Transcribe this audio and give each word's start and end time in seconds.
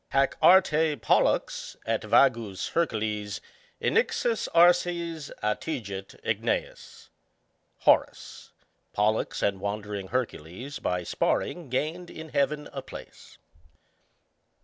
Hac 0.09 0.35
Arte 0.41 0.95
Pollux 0.95 1.75
et 1.85 2.01
vagus 2.03 2.69
Hercules 2.73 3.39
Innixus 3.79 4.47
arces 4.51 5.31
attigit 5.43 6.19
igueas. 6.23 6.79
ŌĆö 6.79 7.09
Horace. 7.83 8.51
Pollux 8.93 9.43
and 9.43 9.59
wandering 9.61 10.07
Hercules 10.07 10.79
by 10.79 11.03
sparring 11.03 11.69
gained 11.69 12.09
in 12.09 12.29
heaven 12.29 12.67
a 12.73 12.81
place. 12.81 13.37